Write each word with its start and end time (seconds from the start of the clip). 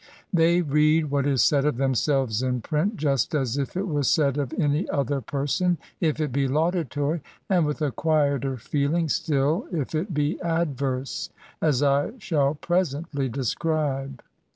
They 0.33 0.63
read 0.63 1.11
what 1.11 1.27
is 1.27 1.43
said 1.43 1.63
of 1.63 1.77
themselves 1.77 2.41
in 2.41 2.61
print 2.61 2.95
just 2.97 3.35
as 3.35 3.55
if 3.59 3.77
it 3.77 3.87
was 3.87 4.09
said 4.09 4.39
of 4.39 4.51
any 4.57 4.89
other 4.89 5.21
person, 5.21 5.77
if 5.99 6.19
it 6.19 6.31
be 6.31 6.47
laudatory; 6.47 7.21
and 7.47 7.67
with 7.67 7.83
a 7.83 7.91
quieter 7.91 8.57
feeling 8.57 9.05
9till 9.05 9.71
if 9.71 9.93
it 9.93 10.11
be 10.11 10.41
adverse, 10.41 11.29
as 11.61 11.83
I 11.83 12.13
shall 12.17 12.55
presently 12.55 13.29
describe. 13.29 14.23